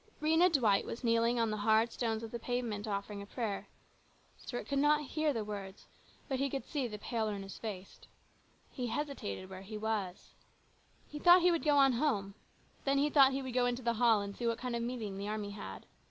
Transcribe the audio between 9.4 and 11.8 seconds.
where he was. He thought he would go